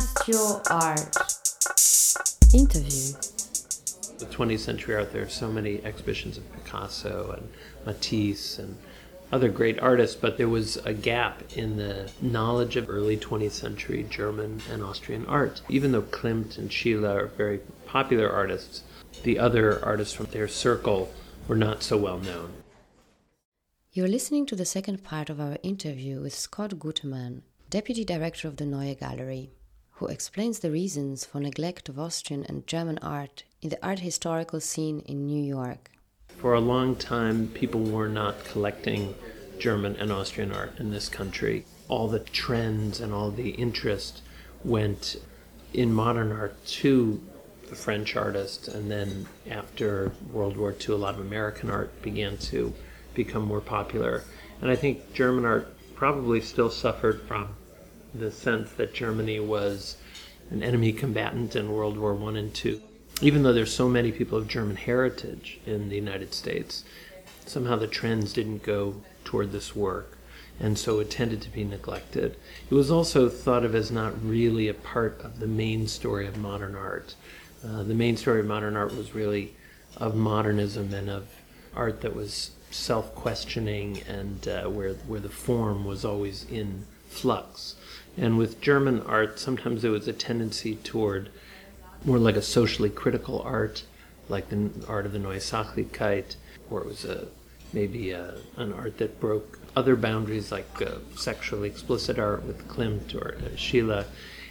Cast 0.00 0.28
Your 0.28 0.62
Art. 0.70 1.14
Interview. 2.54 3.12
The 4.18 4.24
20th 4.34 4.60
century 4.60 4.94
art, 4.94 5.12
there 5.12 5.24
are 5.24 5.28
so 5.28 5.52
many 5.52 5.84
exhibitions 5.84 6.38
of 6.38 6.52
Picasso 6.54 7.36
and 7.36 7.50
Matisse 7.84 8.58
and 8.58 8.78
other 9.30 9.50
great 9.50 9.78
artists, 9.80 10.16
but 10.16 10.38
there 10.38 10.48
was 10.48 10.78
a 10.86 10.94
gap 10.94 11.42
in 11.54 11.76
the 11.76 12.10
knowledge 12.22 12.76
of 12.76 12.88
early 12.88 13.18
20th 13.18 13.50
century 13.50 14.06
German 14.08 14.62
and 14.70 14.82
Austrian 14.82 15.26
art. 15.26 15.60
Even 15.68 15.92
though 15.92 16.00
Klimt 16.00 16.56
and 16.56 16.70
Schiele 16.70 17.04
are 17.04 17.26
very 17.26 17.60
popular 17.84 18.30
artists, 18.30 18.82
the 19.22 19.38
other 19.38 19.84
artists 19.84 20.14
from 20.14 20.26
their 20.26 20.48
circle 20.48 21.12
were 21.46 21.56
not 21.56 21.82
so 21.82 21.98
well 21.98 22.20
known. 22.20 22.54
You're 23.92 24.08
listening 24.08 24.46
to 24.46 24.56
the 24.56 24.64
second 24.64 25.04
part 25.04 25.28
of 25.28 25.38
our 25.38 25.58
interview 25.62 26.22
with 26.22 26.34
Scott 26.34 26.70
Gutterman, 26.70 27.42
Deputy 27.68 28.02
Director 28.02 28.48
of 28.48 28.56
the 28.56 28.64
Neue 28.64 28.94
Galerie, 28.94 29.50
who 30.00 30.06
explains 30.06 30.60
the 30.60 30.70
reasons 30.70 31.26
for 31.26 31.40
neglect 31.40 31.90
of 31.90 31.98
Austrian 31.98 32.42
and 32.48 32.66
German 32.66 32.98
art 33.02 33.44
in 33.60 33.68
the 33.68 33.86
art 33.86 33.98
historical 33.98 34.58
scene 34.58 35.00
in 35.00 35.26
New 35.26 35.42
York. 35.42 35.90
For 36.38 36.54
a 36.54 36.60
long 36.60 36.96
time, 36.96 37.48
people 37.48 37.82
were 37.82 38.08
not 38.08 38.42
collecting 38.44 39.14
German 39.58 39.96
and 39.96 40.10
Austrian 40.10 40.52
art 40.52 40.72
in 40.78 40.90
this 40.90 41.10
country. 41.10 41.66
All 41.88 42.08
the 42.08 42.20
trends 42.20 42.98
and 42.98 43.12
all 43.12 43.30
the 43.30 43.50
interest 43.50 44.22
went 44.64 45.16
in 45.74 45.92
modern 45.92 46.32
art 46.32 46.64
to 46.80 47.20
the 47.68 47.76
French 47.76 48.16
artists, 48.16 48.68
and 48.68 48.90
then 48.90 49.26
after 49.50 50.12
World 50.32 50.56
War 50.56 50.74
II, 50.80 50.94
a 50.94 50.96
lot 50.96 51.14
of 51.14 51.20
American 51.20 51.68
art 51.70 52.00
began 52.00 52.38
to 52.38 52.72
become 53.12 53.44
more 53.44 53.60
popular. 53.60 54.24
And 54.62 54.70
I 54.70 54.76
think 54.76 55.12
German 55.12 55.44
art 55.44 55.68
probably 55.94 56.40
still 56.40 56.70
suffered 56.70 57.20
from 57.20 57.54
the 58.14 58.30
sense 58.30 58.72
that 58.72 58.94
Germany 58.94 59.40
was 59.40 59.96
an 60.50 60.62
enemy 60.62 60.92
combatant 60.92 61.54
in 61.54 61.72
World 61.72 61.96
War 61.96 62.14
One 62.14 62.36
and 62.36 62.54
Two 62.54 62.80
even 63.20 63.42
though 63.42 63.52
there's 63.52 63.74
so 63.74 63.88
many 63.88 64.12
people 64.12 64.38
of 64.38 64.48
German 64.48 64.76
heritage 64.76 65.60
in 65.66 65.88
the 65.88 65.96
United 65.96 66.32
States, 66.32 66.84
somehow 67.44 67.76
the 67.76 67.86
trends 67.86 68.32
didn't 68.32 68.62
go 68.62 69.02
toward 69.24 69.52
this 69.52 69.76
work, 69.76 70.16
and 70.58 70.78
so 70.78 71.00
it 71.00 71.10
tended 71.10 71.42
to 71.42 71.50
be 71.50 71.64
neglected. 71.64 72.36
It 72.70 72.74
was 72.74 72.90
also 72.90 73.28
thought 73.28 73.64
of 73.64 73.74
as 73.74 73.90
not 73.90 74.24
really 74.24 74.68
a 74.68 74.74
part 74.74 75.20
of 75.20 75.40
the 75.40 75.46
main 75.46 75.86
story 75.86 76.26
of 76.26 76.38
modern 76.38 76.74
art. 76.74 77.14
Uh, 77.64 77.82
the 77.82 77.94
main 77.94 78.16
story 78.16 78.40
of 78.40 78.46
modern 78.46 78.76
art 78.76 78.94
was 78.94 79.14
really 79.14 79.54
of 79.98 80.14
modernism 80.14 80.94
and 80.94 81.10
of 81.10 81.28
art 81.76 82.00
that 82.00 82.14
was 82.14 82.52
self-questioning 82.70 84.00
and 84.08 84.48
uh, 84.48 84.64
where 84.64 84.94
where 84.94 85.20
the 85.20 85.28
form 85.28 85.84
was 85.84 86.04
always 86.04 86.46
in 86.50 86.86
flux. 87.08 87.74
And 88.16 88.36
with 88.36 88.60
German 88.60 89.00
art, 89.02 89.38
sometimes 89.38 89.82
there 89.82 89.90
was 89.90 90.08
a 90.08 90.12
tendency 90.12 90.76
toward 90.76 91.30
more 92.04 92.18
like 92.18 92.36
a 92.36 92.42
socially 92.42 92.90
critical 92.90 93.40
art, 93.42 93.84
like 94.28 94.48
the 94.48 94.70
art 94.88 95.06
of 95.06 95.12
the 95.12 95.18
Neue 95.18 95.36
Sachlichkeit, 95.36 96.36
or 96.70 96.80
it 96.82 96.86
was 96.86 97.04
a 97.04 97.28
maybe 97.72 98.10
a, 98.10 98.34
an 98.56 98.72
art 98.72 98.98
that 98.98 99.20
broke 99.20 99.58
other 99.76 99.94
boundaries, 99.96 100.50
like 100.50 100.82
uh, 100.82 100.96
sexually 101.16 101.68
explicit 101.68 102.18
art 102.18 102.44
with 102.44 102.66
Klimt 102.68 103.14
or 103.14 103.36
uh, 103.36 103.48
Schiele. 103.56 104.04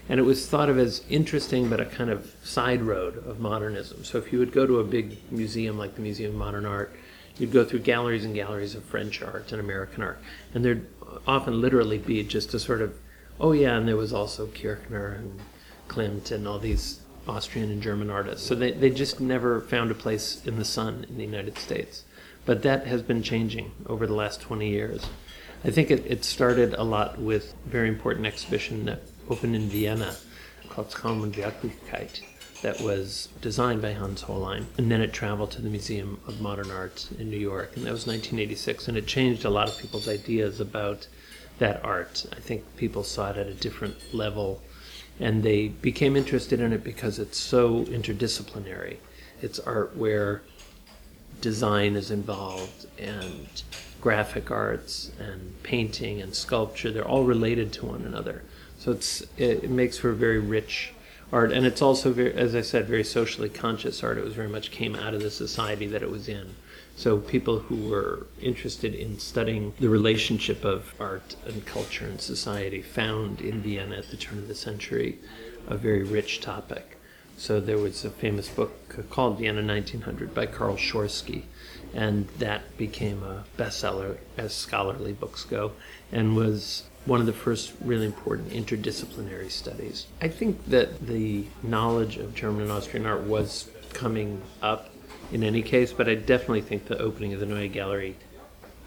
And 0.08 0.20
it 0.20 0.24
was 0.24 0.48
thought 0.48 0.70
of 0.70 0.80
as 0.80 1.04
interesting, 1.10 1.70
but 1.70 1.80
a 1.80 1.86
kind 1.86 2.10
of 2.10 2.34
side 2.44 2.82
road 2.82 3.18
of 3.28 3.40
modernism. 3.40 4.04
So 4.04 4.18
if 4.18 4.32
you 4.32 4.40
would 4.40 4.52
go 4.52 4.66
to 4.66 4.80
a 4.80 4.84
big 4.84 5.18
museum 5.32 5.78
like 5.78 5.96
the 5.96 6.02
Museum 6.02 6.32
of 6.32 6.38
Modern 6.38 6.66
Art, 6.66 6.96
you'd 7.38 7.52
go 7.52 7.64
through 7.64 7.80
galleries 7.80 8.26
and 8.26 8.34
galleries 8.34 8.76
of 8.76 8.84
French 8.84 9.22
art 9.22 9.52
and 9.52 9.62
American 9.62 10.02
art, 10.04 10.20
and 10.54 10.64
there'd 10.64 10.88
often 11.28 11.62
literally 11.62 11.98
be 11.98 12.24
just 12.24 12.54
a 12.54 12.60
sort 12.60 12.82
of, 12.82 12.94
oh 13.40 13.52
yeah, 13.52 13.78
and 13.78 13.88
there 13.88 13.98
was 13.98 14.14
also 14.14 14.48
Kirchner 14.48 15.14
and 15.14 15.40
Klimt 15.88 16.32
and 16.32 16.48
all 16.48 16.60
these 16.60 17.00
Austrian 17.28 17.72
and 17.72 17.82
German 17.82 18.10
artists. 18.10 18.48
So 18.48 18.56
they, 18.56 18.72
they 18.72 18.90
just 18.90 19.20
never 19.20 19.62
found 19.62 19.92
a 19.92 19.96
place 19.96 20.42
in 20.46 20.58
the 20.58 20.66
sun 20.66 21.06
in 21.10 21.18
the 21.18 21.24
United 21.24 21.58
States. 21.58 22.04
But 22.46 22.64
that 22.64 22.88
has 22.88 23.02
been 23.02 23.22
changing 23.22 23.72
over 23.86 24.08
the 24.08 24.14
last 24.14 24.42
20 24.42 24.68
years. 24.68 25.06
I 25.64 25.72
think 25.72 25.92
it, 25.92 26.06
it 26.08 26.24
started 26.24 26.74
a 26.74 26.84
lot 26.84 27.20
with 27.20 27.54
a 27.66 27.70
very 27.70 27.90
important 27.90 28.26
exhibition 28.26 28.86
that 28.86 29.02
opened 29.30 29.56
in 29.56 29.70
Vienna 29.70 30.16
called 30.70 30.90
Traum 30.90 31.22
und 31.22 31.36
Wirklichkeit 31.36 32.22
that 32.62 32.82
was 32.82 33.30
designed 33.42 33.82
by 33.82 33.94
Hans 33.94 34.24
Hollein. 34.24 34.66
And 34.78 34.92
then 34.92 35.02
it 35.02 35.14
traveled 35.14 35.52
to 35.52 35.62
the 35.62 35.70
Museum 35.70 36.20
of 36.28 36.42
Modern 36.42 36.72
Art 36.72 37.08
in 37.18 37.30
New 37.30 37.38
York, 37.38 37.76
and 37.76 37.86
that 37.86 37.92
was 37.92 38.08
1986. 38.08 38.88
And 38.88 38.98
it 38.98 39.08
changed 39.08 39.46
a 39.46 39.50
lot 39.50 39.70
of 39.70 39.78
people's 39.78 40.08
ideas 40.08 40.60
about 40.60 41.08
that 41.60 41.84
art. 41.84 42.26
I 42.36 42.40
think 42.40 42.64
people 42.78 43.04
saw 43.04 43.32
it 43.32 43.38
at 43.38 43.48
a 43.48 43.54
different 43.54 44.14
level 44.14 44.62
and 45.20 45.44
they 45.44 45.68
became 45.68 46.16
interested 46.16 46.60
in 46.62 46.72
it 46.72 46.84
because 46.84 47.20
it's 47.20 47.38
so 47.38 47.84
interdisciplinary. 47.86 48.98
It's 49.42 49.60
art 49.60 49.96
where 49.96 50.42
design 51.42 51.96
is 51.96 52.12
involved 52.12 52.86
and 52.98 53.48
graphic 54.02 54.50
arts 54.50 55.12
and 55.20 55.62
painting 55.64 56.22
and 56.22 56.34
sculpture 56.34 56.92
they're 56.92 57.08
all 57.08 57.24
related 57.24 57.72
to 57.74 57.86
one 57.86 58.02
another 58.02 58.44
so 58.78 58.92
it's 58.92 59.22
it, 59.38 59.64
it 59.64 59.70
makes 59.70 59.98
for 59.98 60.10
a 60.10 60.16
very 60.16 60.40
rich 60.40 60.94
art 61.32 61.52
and 61.52 61.66
it's 61.66 61.82
also 61.82 62.12
very 62.12 62.34
as 62.34 62.56
i 62.56 62.62
said 62.62 62.88
very 62.88 63.04
socially 63.04 63.50
conscious 63.50 64.04
art 64.04 64.18
it 64.18 64.24
was 64.24 64.34
very 64.34 64.48
much 64.48 64.72
came 64.72 64.96
out 64.96 65.14
of 65.14 65.22
the 65.22 65.32
society 65.32 65.86
that 65.86 66.02
it 66.02 66.10
was 66.10 66.30
in 66.30 66.56
so 67.00 67.18
people 67.18 67.60
who 67.60 67.78
were 67.90 68.28
interested 68.42 68.94
in 68.94 69.18
studying 69.18 69.72
the 69.80 69.88
relationship 69.88 70.66
of 70.66 70.94
art 71.00 71.38
and 71.46 71.66
culture 71.66 72.04
and 72.04 72.20
society 72.20 72.82
found 72.82 73.40
in 73.40 73.62
Vienna 73.62 73.96
at 73.96 74.10
the 74.10 74.18
turn 74.18 74.38
of 74.38 74.50
the 74.50 74.54
century 74.54 75.18
a 75.70 75.78
very 75.78 76.04
rich 76.04 76.42
topic. 76.42 76.98
So 77.38 77.62
there 77.62 77.78
was 77.78 78.04
a 78.04 78.10
famous 78.10 78.50
book 78.50 79.10
called 79.10 79.40
Vienna 79.40 79.66
1900 79.66 80.36
by 80.36 80.46
Carl 80.46 80.76
Schorske, 80.76 81.44
and 81.94 82.28
that 82.38 82.78
became 82.78 83.24
a 83.24 83.46
bestseller 83.58 84.18
as 84.36 84.54
scholarly 84.54 85.14
books 85.14 85.46
go, 85.46 85.72
and 86.12 86.36
was 86.36 86.84
one 87.06 87.22
of 87.22 87.28
the 87.28 87.32
first 87.32 87.72
really 87.80 88.08
important 88.08 88.50
interdisciplinary 88.50 89.50
studies. 89.50 90.08
I 90.22 90.28
think 90.28 90.66
that 90.66 91.08
the 91.08 91.46
knowledge 91.64 92.18
of 92.18 92.36
German 92.36 92.64
and 92.64 92.74
Austrian 92.74 93.06
art 93.06 93.22
was 93.22 93.70
coming 93.94 94.42
up 94.62 94.90
in 95.32 95.44
any 95.44 95.62
case, 95.62 95.94
but 95.94 96.10
I 96.10 96.16
definitely 96.16 96.62
think 96.62 96.86
the 96.86 96.98
opening 96.98 97.34
of 97.34 97.40
the 97.40 97.46
Neue 97.46 97.68
Galerie 97.68 98.16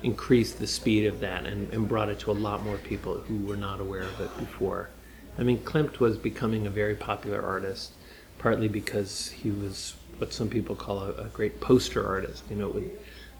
increased 0.02 0.58
the 0.58 0.66
speed 0.66 1.06
of 1.06 1.20
that 1.20 1.46
and, 1.46 1.72
and 1.72 1.88
brought 1.88 2.08
it 2.08 2.18
to 2.20 2.30
a 2.30 2.32
lot 2.32 2.64
more 2.64 2.76
people 2.78 3.18
who 3.20 3.38
were 3.46 3.56
not 3.56 3.80
aware 3.80 4.02
of 4.02 4.20
it 4.20 4.36
before. 4.38 4.90
I 5.38 5.42
mean, 5.42 5.58
Klimt 5.58 5.98
was 5.98 6.18
becoming 6.18 6.66
a 6.66 6.70
very 6.70 6.94
popular 6.94 7.42
artist, 7.42 7.92
partly 8.38 8.68
because 8.68 9.30
he 9.30 9.50
was 9.50 9.94
what 10.18 10.32
some 10.32 10.48
people 10.48 10.76
call 10.76 10.98
a, 11.00 11.12
a 11.12 11.28
great 11.28 11.60
poster 11.60 12.06
artist. 12.06 12.44
You 12.50 12.56
know, 12.56 12.68
would, 12.68 12.90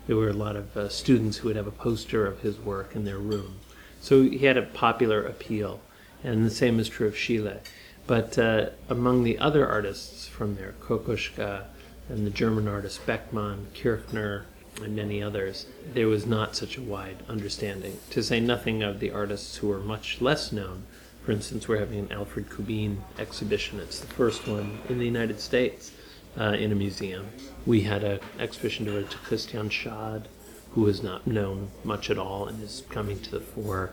there 0.07 0.17
were 0.17 0.31
a 0.31 0.35
lot 0.35 0.57
of 0.57 0.77
uh, 0.77 0.89
students 0.89 1.39
who 1.39 1.49
would 1.49 1.57
have 1.57 1.67
a 1.67 1.73
poster 1.73 2.27
of 2.27 2.41
his 2.41 2.59
work 2.59 2.95
in 2.95 3.05
their 3.05 3.19
room. 3.19 3.59
So 4.01 4.23
he 4.23 4.39
had 4.39 4.57
a 4.57 4.63
popular 4.63 5.25
appeal, 5.25 5.81
and 6.25 6.45
the 6.45 6.51
same 6.51 6.81
is 6.81 6.89
true 6.89 7.07
of 7.07 7.15
Schiele. 7.15 7.59
But 8.07 8.37
uh, 8.39 8.71
among 8.89 9.23
the 9.23 9.39
other 9.39 9.69
artists 9.69 10.27
from 10.27 10.57
there, 10.57 10.75
Kokoschka, 10.81 11.67
and 12.09 12.27
the 12.27 12.31
German 12.31 12.69
artists 12.69 13.01
Beckmann, 13.05 13.67
Kirchner, 13.75 14.47
and 14.83 14.97
many 14.97 15.23
others, 15.23 15.67
there 15.93 16.09
was 16.09 16.27
not 16.27 16.57
such 16.57 16.77
a 16.77 16.83
wide 16.83 17.23
understanding. 17.29 17.99
To 18.11 18.23
say 18.23 18.41
nothing 18.41 18.83
of 18.83 19.01
the 19.01 19.11
artists 19.11 19.57
who 19.57 19.71
are 19.71 19.81
much 19.81 20.21
less 20.21 20.53
known. 20.53 20.85
For 21.25 21.33
instance, 21.33 21.69
we're 21.69 21.79
having 21.79 21.99
an 22.01 22.13
Alfred 22.13 22.51
Kubin 22.51 23.03
exhibition. 23.19 23.81
It's 23.81 24.01
the 24.01 24.07
first 24.07 24.49
one 24.49 24.79
in 24.89 24.99
the 24.99 25.05
United 25.05 25.41
States 25.41 25.93
uh, 26.39 26.57
in 26.59 26.73
a 26.73 26.75
museum. 26.75 27.29
We 27.67 27.83
had 27.83 28.03
an 28.03 28.21
exhibition 28.39 28.87
devoted 28.87 29.11
to 29.11 29.19
Christian 29.19 29.69
Schad, 29.69 30.25
who 30.73 30.87
is 30.89 31.03
not 31.03 31.27
known 31.27 31.71
much 31.85 32.11
at 32.11 32.19
all 32.19 32.47
and 32.47 32.63
is 32.63 32.83
coming 32.89 33.21
to 33.21 33.31
the 33.31 33.41
fore. 33.41 33.91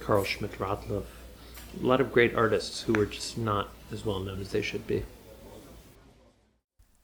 Carl 0.00 0.24
Schmidt-Rottluff. 0.24 1.04
A 1.80 1.86
lot 1.86 2.00
of 2.00 2.12
great 2.12 2.34
artists 2.34 2.82
who 2.82 3.00
are 3.00 3.06
just 3.06 3.38
not 3.38 3.70
as 3.90 4.04
well 4.04 4.20
known 4.20 4.40
as 4.40 4.50
they 4.50 4.62
should 4.62 4.86
be. 4.86 5.04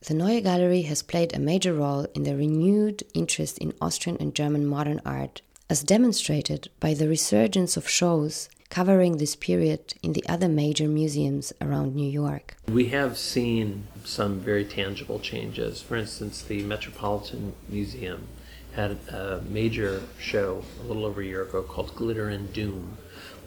The 0.01 0.13
Neue 0.13 0.39
Galerie 0.39 0.83
has 0.83 1.01
played 1.01 1.35
a 1.35 1.39
major 1.39 1.73
role 1.73 2.07
in 2.15 2.23
the 2.23 2.35
renewed 2.35 3.03
interest 3.13 3.57
in 3.57 3.73
Austrian 3.81 4.17
and 4.21 4.33
German 4.33 4.65
modern 4.65 5.01
art, 5.05 5.41
as 5.69 5.83
demonstrated 5.83 6.69
by 6.79 6.93
the 6.93 7.09
resurgence 7.09 7.75
of 7.75 7.89
shows 7.89 8.47
covering 8.69 9.17
this 9.17 9.35
period 9.35 9.93
in 10.01 10.13
the 10.13 10.25
other 10.29 10.47
major 10.47 10.87
museums 10.87 11.51
around 11.59 11.95
New 11.95 12.09
York. 12.09 12.55
We 12.69 12.85
have 12.87 13.17
seen 13.17 13.87
some 14.05 14.39
very 14.39 14.63
tangible 14.63 15.19
changes. 15.19 15.81
For 15.81 15.97
instance, 15.97 16.43
the 16.43 16.63
Metropolitan 16.63 17.53
Museum 17.67 18.29
had 18.75 18.91
a 19.09 19.41
major 19.49 20.01
show 20.17 20.63
a 20.81 20.87
little 20.87 21.05
over 21.05 21.19
a 21.21 21.25
year 21.25 21.43
ago 21.43 21.61
called 21.61 21.93
Glitter 21.93 22.29
and 22.29 22.53
Doom, 22.53 22.97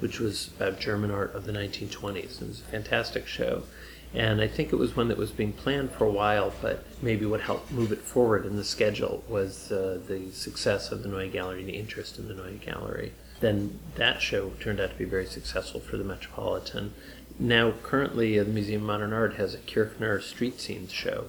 which 0.03 0.19
was 0.19 0.49
about 0.49 0.81
German 0.81 1.13
art 1.13 1.33
of 1.33 1.47
the 1.47 1.53
1920s. 1.53 2.43
It 2.43 2.49
was 2.49 2.61
a 2.61 2.65
fantastic 2.65 3.29
show. 3.29 3.63
And 4.15 4.43
I 4.43 4.49
think 4.49 4.73
it 4.73 4.77
was 4.77 4.97
one 4.97 5.09
that 5.09 5.17
was 5.17 5.31
being 5.31 5.53
planned 5.53 5.93
for 5.93 6.05
a 6.05 6.11
while, 6.11 6.53
but 6.61 6.85
maybe 7.01 7.25
what 7.25 7.41
helped 7.41 7.71
move 7.71 7.93
it 7.93 8.01
forward 8.01 8.45
in 8.45 8.57
the 8.57 8.65
schedule 8.65 9.25
was 9.29 9.73
uh, 9.73 10.01
the 10.07 10.31
success 10.33 10.91
of 10.93 11.03
the 11.03 11.09
Neue 11.09 11.31
Galerie, 11.31 11.65
the 11.65 11.79
interest 11.79 12.19
in 12.19 12.29
the 12.29 12.35
Neue 12.35 12.59
Galerie. 12.59 13.13
then 13.41 13.79
that 13.95 14.21
show 14.21 14.51
turned 14.61 14.81
out 14.81 14.91
to 14.91 14.97
be 14.97 15.05
very 15.05 15.27
successful 15.27 15.81
for 15.81 15.97
the 15.97 16.05
Metropolitan. 16.05 16.93
Now, 17.39 17.73
currently, 17.83 18.39
the 18.39 18.45
Museum 18.45 18.83
of 18.83 18.87
Modern 18.87 19.13
Art 19.13 19.35
has 19.35 19.55
a 19.55 19.59
Kirchner 19.59 20.21
street 20.21 20.61
scenes 20.61 20.93
show. 20.93 21.29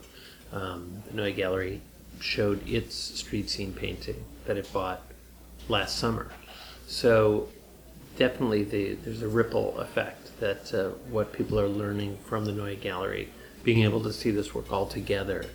Um, 0.51 1.03
the 1.07 1.15
Neue 1.15 1.31
Galerie 1.31 1.81
showed 2.19 2.67
its 2.67 2.95
street 2.95 3.49
scene 3.49 3.73
painting 3.73 4.25
that 4.45 4.57
it 4.57 4.71
bought 4.73 5.01
last 5.69 5.97
summer. 5.97 6.27
So, 6.87 7.47
definitely, 8.17 8.63
the, 8.63 8.93
there's 8.95 9.21
a 9.21 9.27
ripple 9.27 9.77
effect 9.79 10.39
that 10.39 10.73
uh, 10.73 10.89
what 11.09 11.33
people 11.33 11.59
are 11.59 11.67
learning 11.67 12.17
from 12.25 12.45
the 12.45 12.51
Neue 12.51 12.75
Galerie, 12.75 13.29
being 13.63 13.83
able 13.83 14.01
to 14.03 14.13
see 14.13 14.31
this 14.31 14.53
work 14.53 14.71
all 14.71 14.85
together, 14.85 15.45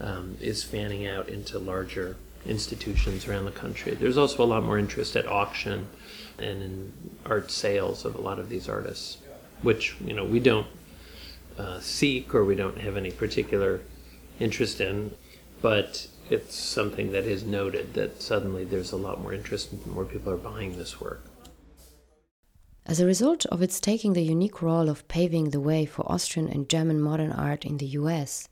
um, 0.00 0.36
is 0.40 0.62
fanning 0.62 1.06
out 1.06 1.28
into 1.28 1.58
larger 1.58 2.16
institutions 2.46 3.26
around 3.26 3.44
the 3.44 3.50
country. 3.50 3.94
There's 3.94 4.18
also 4.18 4.44
a 4.44 4.46
lot 4.46 4.64
more 4.64 4.78
interest 4.78 5.16
at 5.16 5.26
auction 5.26 5.88
and 6.38 6.62
in 6.62 6.92
art 7.24 7.50
sales 7.50 8.04
of 8.04 8.16
a 8.16 8.20
lot 8.20 8.38
of 8.38 8.48
these 8.48 8.68
artists, 8.68 9.18
which 9.62 9.96
you 10.04 10.12
know 10.12 10.24
we 10.24 10.40
don't 10.40 10.66
uh, 11.58 11.80
seek 11.80 12.34
or 12.34 12.44
we 12.44 12.54
don't 12.54 12.78
have 12.78 12.96
any 12.96 13.10
particular 13.10 13.80
interest 14.40 14.80
in, 14.80 15.14
but 15.62 16.08
it's 16.30 16.54
something 16.56 17.12
that 17.12 17.24
is 17.24 17.44
noted 17.44 17.94
that 17.94 18.20
suddenly 18.20 18.64
there's 18.64 18.92
a 18.92 18.96
lot 18.96 19.20
more 19.20 19.32
interest 19.32 19.72
and 19.72 19.86
more 19.86 20.04
people 20.04 20.32
are 20.32 20.36
buying 20.36 20.76
this 20.76 21.00
work. 21.00 21.22
As 22.86 23.00
a 23.00 23.06
result 23.06 23.46
of 23.46 23.62
its 23.62 23.80
taking 23.80 24.12
the 24.12 24.22
unique 24.22 24.60
role 24.60 24.90
of 24.90 25.08
paving 25.08 25.50
the 25.50 25.60
way 25.60 25.86
for 25.86 26.10
Austrian 26.10 26.50
and 26.50 26.68
German 26.68 27.00
modern 27.00 27.32
art 27.32 27.64
in 27.64 27.78
the 27.78 27.86
US, 27.86 28.46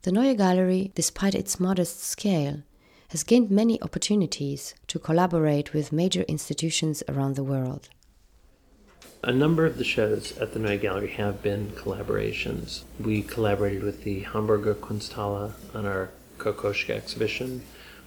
the 0.00 0.10
Neue 0.10 0.34
Galerie, 0.34 0.92
despite 0.94 1.34
its 1.34 1.60
modest 1.60 2.02
scale, 2.02 2.62
has 3.08 3.22
gained 3.22 3.50
many 3.50 3.80
opportunities 3.82 4.74
to 4.86 4.98
collaborate 4.98 5.74
with 5.74 5.92
major 5.92 6.22
institutions 6.22 7.02
around 7.06 7.36
the 7.36 7.44
world. 7.44 7.90
A 9.22 9.32
number 9.32 9.66
of 9.66 9.76
the 9.76 9.84
shows 9.84 10.36
at 10.38 10.54
the 10.54 10.58
Neue 10.58 10.78
Galerie 10.78 11.10
have 11.10 11.42
been 11.42 11.72
collaborations. 11.72 12.82
We 12.98 13.20
collaborated 13.20 13.82
with 13.82 14.04
the 14.04 14.20
Hamburger 14.20 14.74
Kunsthalle 14.74 15.52
on 15.74 15.84
our 15.84 16.08
Kokoschka 16.38 16.94
exhibition. 16.94 17.62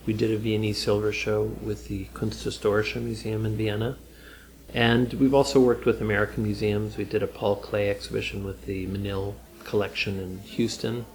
We 0.08 0.14
did 0.14 0.32
a 0.32 0.38
Viennese 0.38 0.82
silver 0.82 1.12
show 1.12 1.44
with 1.44 1.90
the 1.90 2.06
Kunsthistorische 2.16 3.00
Museum 3.00 3.46
in 3.46 3.56
Vienna. 3.56 3.98
And 4.74 5.14
we've 5.14 5.34
also 5.34 5.60
worked 5.60 5.86
with 5.86 6.02
American 6.02 6.44
museums. 6.44 6.98
We 6.98 7.04
did 7.04 7.24
a 7.24 7.28
Paul 7.28 7.60
Klee 7.62 7.90
exhibition 7.90 8.44
with 8.44 8.66
the 8.66 8.86
Menil 8.88 9.36
collection 9.64 10.20
in 10.20 10.40
Houston. 10.40 11.06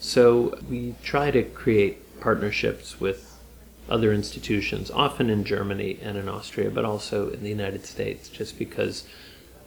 So 0.00 0.58
we 0.68 0.94
try 1.02 1.30
to 1.30 1.42
create 1.42 2.20
partnerships 2.20 3.00
with 3.00 3.40
other 3.88 4.12
institutions, 4.12 4.90
often 4.90 5.28
in 5.28 5.44
Germany 5.44 5.98
and 6.02 6.16
in 6.16 6.28
Austria, 6.28 6.70
but 6.70 6.84
also 6.84 7.30
in 7.30 7.42
the 7.42 7.48
United 7.48 7.84
States, 7.84 8.28
just 8.28 8.58
because 8.58 9.04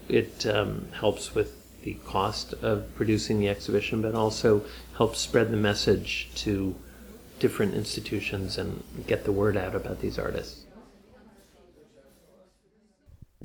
it 0.07 0.45
um, 0.45 0.87
helps 0.93 1.35
with 1.35 1.61
the 1.83 1.95
cost 2.05 2.53
of 2.53 2.93
producing 2.95 3.39
the 3.39 3.49
exhibition, 3.49 4.01
but 4.01 4.15
also 4.15 4.63
helps 4.97 5.19
spread 5.19 5.51
the 5.51 5.57
message 5.57 6.29
to 6.35 6.75
different 7.39 7.73
institutions 7.75 8.57
and 8.57 8.83
get 9.05 9.25
the 9.25 9.31
word 9.31 9.57
out 9.57 9.75
about 9.75 10.01
these 10.01 10.17
artists. 10.17 10.64